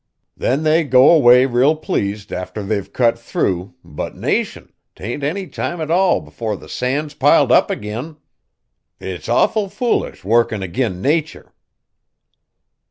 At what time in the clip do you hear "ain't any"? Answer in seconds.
5.05-5.45